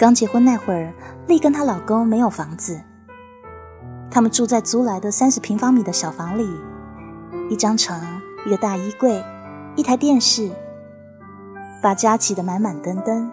[0.00, 0.94] 刚结婚那会儿，
[1.26, 2.80] 丽跟她老公没有房子，
[4.10, 6.48] 他们住在租来的三十平方米的小房里，
[7.50, 8.00] 一张床，
[8.46, 9.22] 一个大衣柜，
[9.76, 10.50] 一台电视，
[11.82, 13.30] 把家挤得满满登登。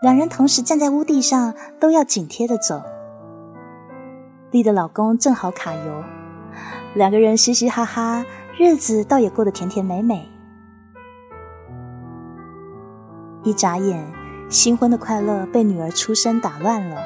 [0.00, 2.80] 两人同时站在屋地上，都要紧贴着走。
[4.50, 6.04] 丽的老公正好卡油，
[6.94, 8.24] 两个人嘻嘻哈哈，
[8.56, 10.26] 日子倒也过得甜甜美美。
[13.44, 14.02] 一眨眼，
[14.48, 16.96] 新婚的快乐被女儿出生打乱了。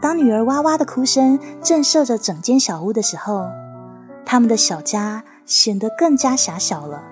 [0.00, 3.48] 当女儿哇哇的哭声震慑着整间小屋的时候，
[4.24, 7.02] 他们的小家显得更加狭小了。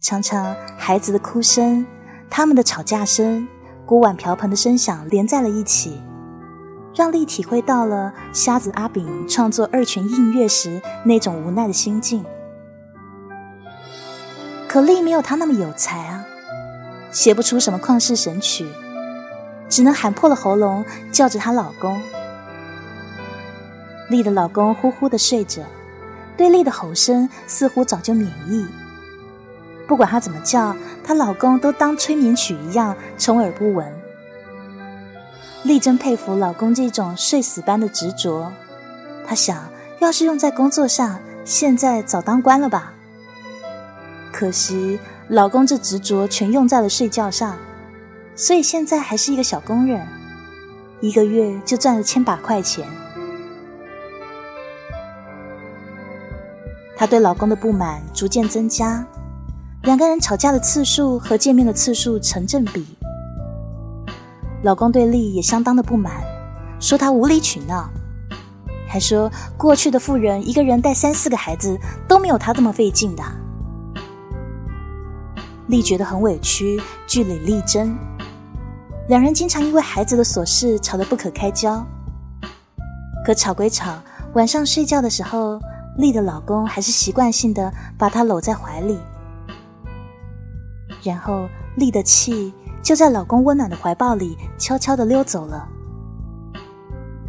[0.00, 1.86] 常常孩子的哭声、
[2.28, 3.46] 他们的吵架声、
[3.84, 6.00] 锅碗瓢盆的声响连在了一起。
[6.94, 12.24] 让丽体会到了瞎子阿炳创作二泉映月时那种无奈的心境。
[14.66, 16.24] 可丽没有他那么有才啊，
[17.16, 18.68] 写不出什么旷世神曲，
[19.70, 21.98] 只能喊破了喉咙叫着她老公。
[24.10, 25.62] 丽的老公呼呼的睡着，
[26.36, 28.66] 对丽的吼声似乎早就免疫。
[29.88, 33.90] 不管她怎么叫，她老公都当催眠曲一样充耳不闻。
[35.62, 38.52] 丽真佩服老公这种睡死般的执着。
[39.26, 42.92] 她想，要是用在工作上，现在早当官了吧。
[44.30, 47.58] 可惜，老公这执着全用在了睡觉上，
[48.36, 50.06] 所以现在还是一个小工人，
[51.00, 52.86] 一个月就赚了千把块钱。
[56.96, 59.04] 她对老公的不满逐渐增加，
[59.82, 62.86] 两个人吵架的次数和见面的次数成正比。
[64.62, 66.22] 老公对丽也相当的不满，
[66.78, 67.90] 说她无理取闹，
[68.88, 73.24] 还说过去的妇人一个人带三四个孩子都没有她这么费劲的。
[75.68, 77.96] 丽觉得很委屈，据理力争，
[79.08, 81.84] 两人经常因为孩子的琐事吵得不可开交。
[83.24, 84.00] 可吵归吵，
[84.34, 85.58] 晚上睡觉的时候，
[85.96, 88.98] 丽的老公还是习惯性的把她搂在怀里，
[91.02, 92.52] 然后丽的气。
[92.82, 95.68] 就在老公温暖的怀抱里悄悄的溜走了。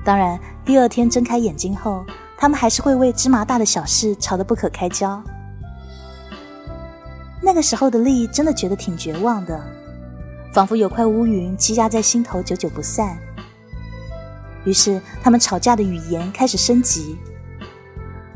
[0.05, 2.05] 当然，第二天睁开眼睛后，
[2.37, 5.19] 他们还是会为芝麻大的小事吵得不可开交。
[7.57, 9.59] 那时候的丽真的觉得挺绝望的，
[10.53, 13.17] 仿佛有块乌云积压在心头，久久不散。
[14.63, 17.17] 于是，他们吵架的语言开始升级。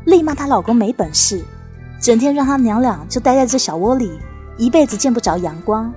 [0.06, 1.44] 丽骂她老公没本事，
[2.00, 4.18] 整天让他娘俩就待在这小窝里，
[4.58, 5.94] 一辈子见不着阳光。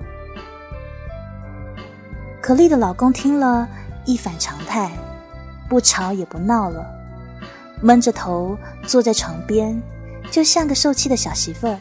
[2.40, 3.68] 可丽的老公听了
[4.04, 4.92] 一反常态，
[5.68, 6.86] 不吵也不闹了，
[7.82, 9.82] 闷着头坐在床边，
[10.30, 11.76] 就像个受气的小媳妇儿。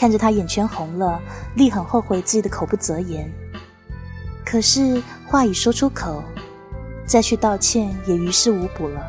[0.00, 1.20] 看着他眼圈红了，
[1.56, 3.30] 丽很后悔自己的口不择言。
[4.46, 6.24] 可是话已说出口，
[7.04, 9.02] 再去道歉也于事无补了。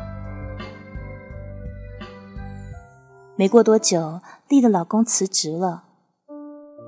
[3.36, 5.84] 没过多久，丽的老公辞职了。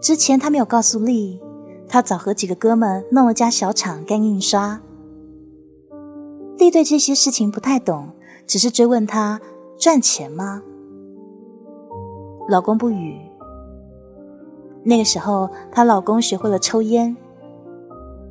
[0.02, 1.40] 之前他没有告诉丽。
[1.88, 4.82] 他早和几个哥们弄了家小厂干印刷。
[6.58, 8.10] 丽对这些事情不太懂，
[8.46, 9.40] 只是追问他
[9.78, 10.62] 赚钱吗？
[12.50, 13.30] 老公不语。
[14.84, 17.16] 那个时候，她老公学会了抽烟，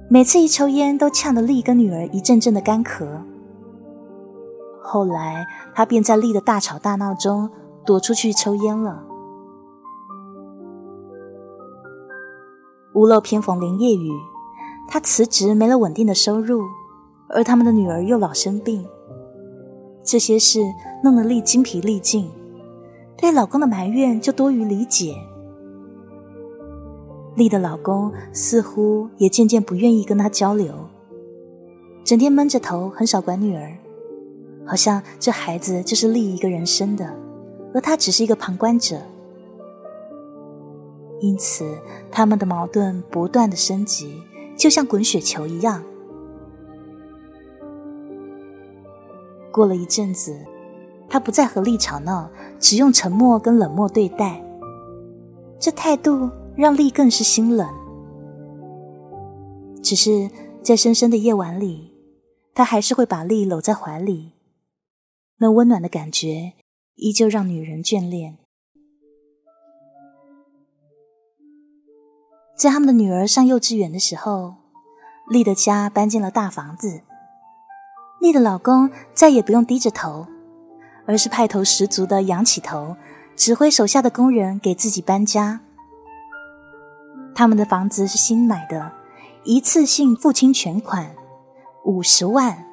[0.08, 3.06] 每次一抽烟都呛得丽跟女儿一阵阵的干咳。
[4.81, 7.50] 后来，他便在丽的大吵大闹中
[7.84, 9.03] 躲出去抽烟了。
[12.94, 14.12] 屋漏偏逢连夜雨，
[14.88, 16.62] 她辞职没了稳定的收入，
[17.30, 18.86] 而他们的女儿又老生病，
[20.03, 20.62] 这些事
[21.03, 22.30] 弄得丽精疲力尽，
[23.18, 25.16] 对老公的埋怨就多于理解。
[27.36, 30.74] 丽的老公似乎也渐渐不愿意跟她交流，
[32.04, 33.75] 整天闷着头，很少管女儿，
[34.66, 37.12] 好像这孩子就是丽一个人生的，
[37.74, 38.98] 而他只是一个旁观者。
[41.22, 41.66] 因此，
[42.12, 44.22] 他们的矛盾不断的升级，
[44.57, 45.81] 就像滚雪球一样。
[49.52, 50.36] 过了一阵子，
[51.07, 52.30] 他不再和丽吵闹，
[52.60, 54.44] 只用沉默跟冷漠对待。
[55.57, 57.68] 这态度让丽更是心冷。
[59.82, 60.30] 只是
[60.62, 61.94] 在深深的夜晚里，
[62.54, 64.34] 他还是会把丽搂在怀里，
[65.38, 66.54] 那温暖的感觉
[66.96, 68.38] 依旧让女人眷恋。
[72.56, 74.56] 在他们的女儿上幼稚园的时候，
[75.30, 77.02] 丽的家搬进了大房子。
[78.22, 80.28] 丽的老公再也不用低着头，
[81.06, 82.96] 而是派头十足的仰起头，
[83.36, 85.60] 指挥手下的工人给自己搬家。
[87.35, 88.91] 他们的房子是新买的，
[89.44, 91.15] 一次性付清全款，
[91.83, 92.65] 五十万，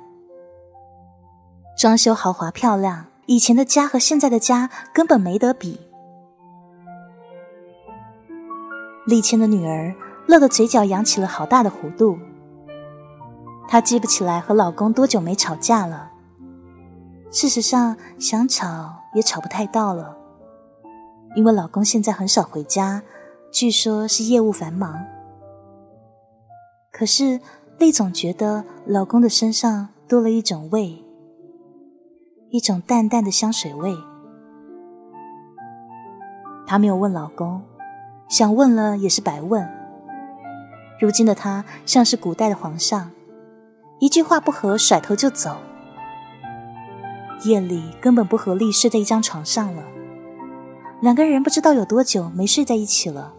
[1.78, 5.80] 装修豪华漂亮，以前的家和现在的家根本没得比。
[9.06, 9.94] 丽谦的女儿
[10.28, 12.18] 乐得嘴角扬起了好大的弧度。
[13.66, 16.10] 她记不起来和老公多久没吵架了。
[17.30, 20.16] 事实上，想吵也吵不太到了，
[21.36, 23.02] 因为老公现在很少回家，
[23.52, 25.05] 据说是业务繁忙。
[26.93, 27.41] 可是
[27.79, 31.05] 丽总觉得老公的身上多了一种味，
[32.50, 33.94] 一种淡淡的香水味。
[36.67, 37.62] 她没有问老公。
[38.29, 39.69] 想问了也是白问。
[41.00, 43.11] 如今的他像是古代的皇上，
[43.99, 45.56] 一句话不合甩头就走。
[47.43, 49.82] 夜里根本不和丽睡在一张床上了，
[51.00, 53.35] 两个人不知道有多久没睡在一起了。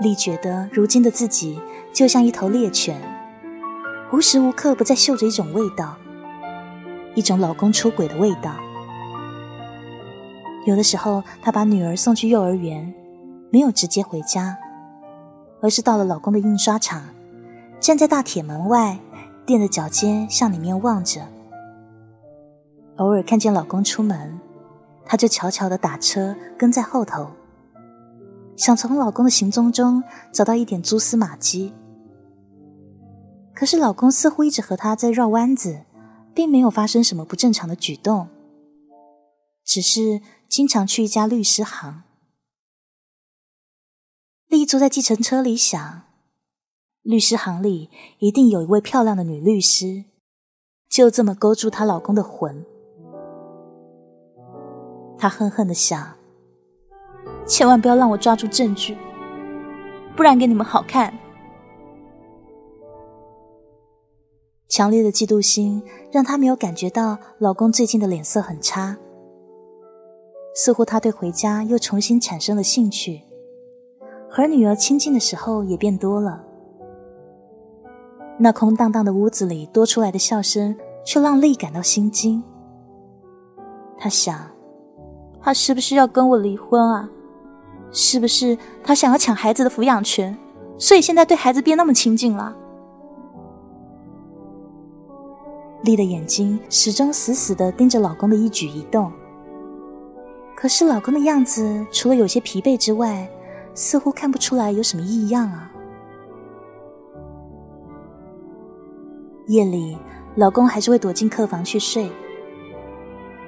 [0.00, 1.60] 丽觉得如今的自己
[1.92, 3.00] 就像一头猎犬，
[4.12, 5.96] 无时无刻不在嗅着一种味道，
[7.14, 8.54] 一种老公出轨的味道。
[10.66, 12.92] 有的时候，她把女儿送去幼儿园，
[13.50, 14.58] 没有直接回家，
[15.62, 17.02] 而是到了老公的印刷厂，
[17.80, 18.98] 站在大铁门外，
[19.46, 21.22] 垫着脚尖向里面望着。
[22.96, 24.40] 偶尔看见老公出门，
[25.04, 27.28] 她就悄悄的打车跟在后头，
[28.56, 31.74] 想从老公的行踪中找到一点蛛丝马迹。
[33.54, 35.82] 可是老公似乎一直和她在绕弯子，
[36.34, 38.28] 并没有发生什么不正常的举动，
[39.64, 40.20] 只是。
[40.48, 42.04] 经常去一家律师行，
[44.46, 46.02] 丽坐在计程车里想，
[47.02, 50.04] 律师行里一定有一位漂亮的女律师，
[50.88, 52.64] 就这么勾住她老公的魂。
[55.18, 56.15] 她恨恨的想，
[57.46, 58.96] 千万不要让我抓住证据，
[60.16, 61.16] 不然给你们好看。
[64.68, 68.96] 强烈的嫉妒心让她没有感觉到老公最近的脸色很差。
[70.54, 73.20] 似乎他对回家又重新产生了兴趣，
[74.28, 76.42] 和女儿亲近的时候也变多了。
[78.38, 82.42] 那空荡荡的屋子里多出来的笑声，却让丽感到心惊。
[83.98, 84.50] 他想，
[85.42, 87.10] 他是不是要跟我离婚啊？
[87.98, 90.36] 是不是他想要抢孩子的抚养权，
[90.76, 92.54] 所以现在对孩子变那么亲近了？
[95.82, 99.10] 丽的眼睛始终死死的盯着老公的一举一动。
[100.54, 103.26] 可是老公的样子，除了有些疲惫之外，
[103.72, 105.72] 似乎看不出来有什么异样啊。
[109.46, 109.96] 夜里，
[110.34, 112.10] 老公还是会躲进客房去睡。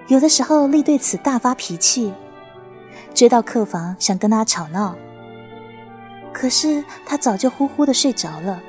[0.07, 2.15] 有的时候，丽对此大发脾气，
[3.15, 4.95] 追到客房想跟他吵闹。
[6.33, 8.61] 可是他早就呼呼的睡着了，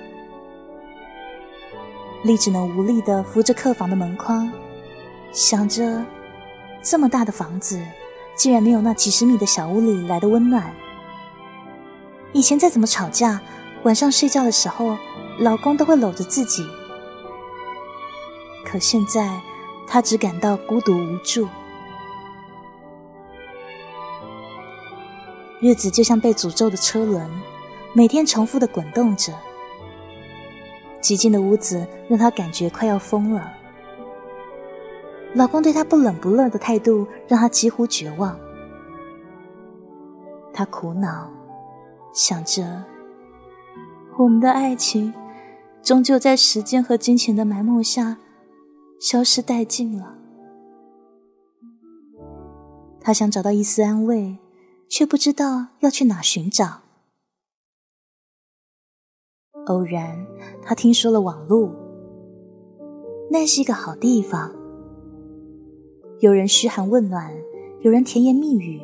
[2.24, 4.52] 丽只能无力的扶着客房的门框，
[5.32, 6.04] 想着
[6.82, 7.82] 这么大的房子。
[8.36, 10.74] 竟然没有那几十米的小屋里来的温暖。
[12.32, 13.42] 以前再怎么吵架，
[13.84, 14.98] 晚上睡觉的时候，
[15.40, 16.66] 老公都会搂着自己。
[18.66, 19.42] 可现在，
[19.86, 21.50] 她只感到孤独无助。
[25.60, 27.30] 日子就像被诅咒的车轮，
[27.94, 29.34] 每天重复的滚动着。
[31.02, 33.54] 寂静的屋子让她感觉快要疯了。
[35.34, 38.38] 老公对她不冷不热的态度让她几乎绝望。
[40.54, 41.30] 她苦恼，
[42.14, 42.84] 想着
[44.18, 45.14] 我们的爱情
[45.82, 48.18] 终究在时间和金钱的埋没下
[49.00, 50.16] 消失殆尽了。
[53.00, 54.38] 她想找到一丝安慰，
[54.90, 56.82] 却不知道要去哪寻找。
[59.68, 60.26] 偶然，
[60.64, 61.72] 她听说了网络，
[63.30, 64.52] 那是一个好地方。
[66.20, 67.32] 有人嘘寒问暖，
[67.82, 68.82] 有人甜言蜜语。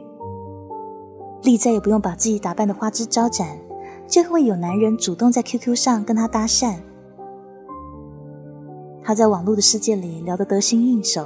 [1.42, 3.60] 丽再也不用把自己打扮的花枝招展，
[4.08, 6.76] 就会有男人主动在 QQ 上跟她搭讪。
[9.04, 11.26] 她在网络的世界里聊得得心应手，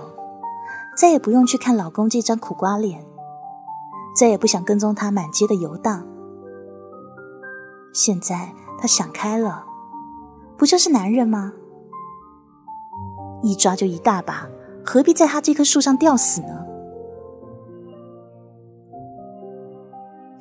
[0.97, 3.05] 再也不用去看老公这张苦瓜脸，
[4.19, 6.05] 再也不想跟踪他满街的游荡。
[7.93, 9.63] 现在他想开了，
[10.57, 11.53] 不就是男人吗？
[13.41, 14.45] 一抓就一大把。
[14.85, 16.65] 何必在他这棵树上吊死呢？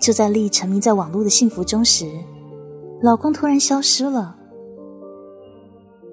[0.01, 2.11] 就在丽沉迷在网络的幸福中时，
[3.01, 4.35] 老公突然消失了，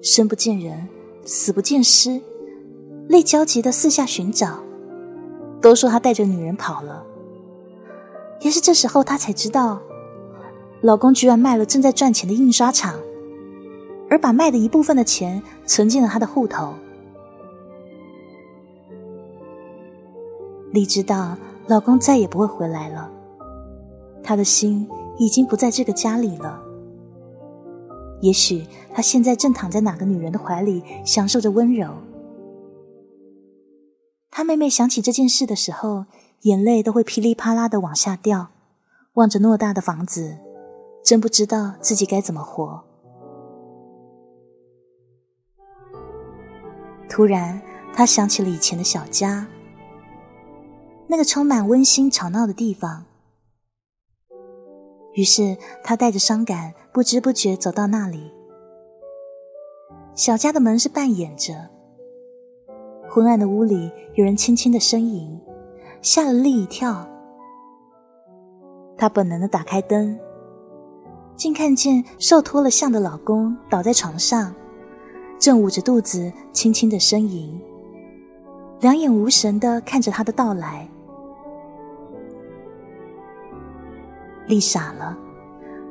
[0.04, 0.88] 生不见人，
[1.24, 2.22] 死不见尸。
[3.08, 4.60] 丽焦急的四下寻找，
[5.60, 7.04] 都说他带着女人跑了。
[8.42, 9.82] 也是这时候，她才知道，
[10.82, 13.00] 老公居然卖了正在赚钱的印刷厂，
[14.10, 16.74] 而把卖的一部分的钱存进了他的户头。
[20.72, 21.38] 丽知道
[21.68, 23.10] 老公再也不会回来了，
[24.22, 24.88] 她的心
[25.18, 26.62] 已经不在这个家里了。
[28.22, 31.90] 也许他现在正躺在哪个女人的怀里，享受着温柔。
[34.32, 36.06] 他妹妹想起这件事的时候，
[36.42, 38.50] 眼泪都会噼里啪啦的往下掉，
[39.14, 40.38] 望着偌大的房子，
[41.04, 42.84] 真不知道自己该怎么活。
[47.10, 47.62] 突然，
[47.94, 49.48] 他想起了以前的小家，
[51.08, 53.06] 那个充满温馨吵闹的地方。
[55.14, 58.32] 于是，他带着伤感，不知不觉走到那里。
[60.14, 61.70] 小家的门是半掩着。
[63.10, 65.40] 昏暗的屋里有人轻轻的呻吟，
[66.06, 67.04] 吓了丽一跳。
[68.96, 70.16] 她本能的打开灯，
[71.36, 74.54] 竟看见瘦脱了相的老公倒在床上，
[75.40, 77.60] 正捂着肚子轻轻的呻吟，
[78.82, 80.88] 两眼无神的看着他的到来。
[84.46, 85.18] 丽傻了，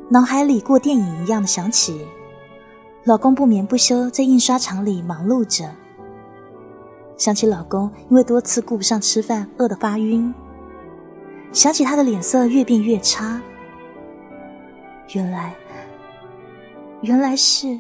[0.08, 2.06] 脑海里过电影一样的想起，
[3.02, 5.68] 老公不眠不休在印刷厂里忙碌着。
[7.16, 10.34] 想起老公因为多次顾不上吃饭，饿得发晕。
[11.52, 13.40] 想起他的脸色越变越差。
[15.12, 15.54] 原来，
[17.02, 17.78] 原来是……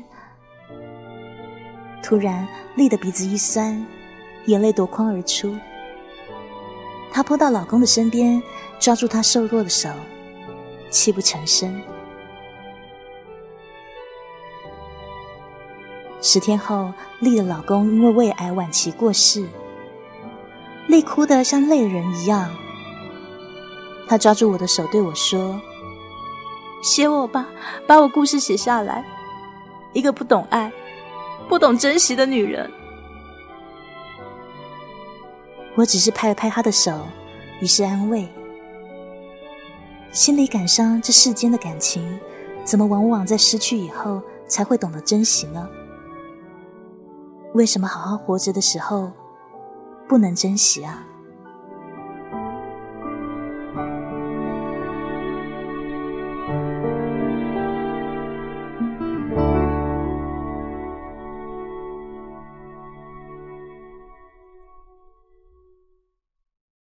[2.02, 3.84] 突然，丽的鼻子一酸，
[4.46, 5.56] 眼泪夺眶而出。
[7.10, 8.42] 她扑到老公的身边，
[8.78, 9.88] 抓住他瘦弱的手，
[10.90, 11.74] 泣不成声。
[16.26, 16.90] 十天后，
[17.20, 19.46] 丽的老公因为胃癌晚期过世。
[20.86, 22.50] 丽哭得像泪人一样。
[24.08, 25.60] 她抓住我的手对我说
[26.82, 27.46] ：“写我吧，
[27.86, 29.04] 把我故事写下来。
[29.92, 30.72] 一个不懂爱、
[31.46, 32.72] 不懂珍惜的女人。”
[35.76, 37.06] 我只是拍了拍她的手，
[37.60, 38.26] 以示安慰。
[40.10, 42.18] 心里感伤，这世间的感情，
[42.64, 45.68] 怎么往往在失去以后才会懂得珍惜呢？
[47.54, 49.12] 为什么好好活着的时候
[50.08, 51.06] 不能珍惜啊？